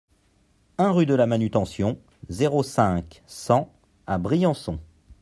[0.79, 3.71] un rue de la Manutention, zéro cinq, cent
[4.07, 4.79] à Briançon